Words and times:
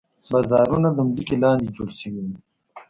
بازارونه 0.31 0.89
د 0.93 0.99
ځمکې 1.09 1.35
لاندې 1.43 1.67
جوړ 1.75 1.89
شوي 1.99 2.21
وو. 2.27 2.35